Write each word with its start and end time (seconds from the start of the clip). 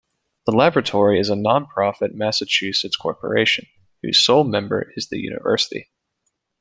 The 0.47 0.51
Laboratory 0.51 1.19
is 1.19 1.29
a 1.29 1.35
non-profit 1.35 2.15
Massachusetts 2.15 2.95
corporation, 2.95 3.67
whose 4.01 4.19
sole 4.25 4.43
member 4.43 4.91
is 4.97 5.09
the 5.09 5.19
university. 5.19 5.91